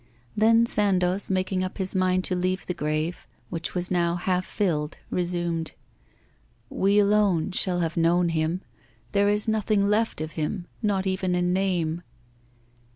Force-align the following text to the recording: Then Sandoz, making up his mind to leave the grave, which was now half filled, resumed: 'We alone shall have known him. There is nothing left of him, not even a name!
Then 0.35 0.65
Sandoz, 0.65 1.29
making 1.29 1.63
up 1.63 1.77
his 1.77 1.93
mind 1.93 2.23
to 2.23 2.35
leave 2.35 2.65
the 2.65 2.73
grave, 2.73 3.27
which 3.51 3.75
was 3.75 3.91
now 3.91 4.15
half 4.15 4.47
filled, 4.47 4.97
resumed: 5.11 5.73
'We 6.71 6.97
alone 6.97 7.51
shall 7.51 7.81
have 7.81 7.95
known 7.95 8.29
him. 8.29 8.61
There 9.11 9.29
is 9.29 9.47
nothing 9.47 9.83
left 9.85 10.19
of 10.19 10.31
him, 10.31 10.65
not 10.81 11.05
even 11.05 11.35
a 11.35 11.41
name! 11.43 12.01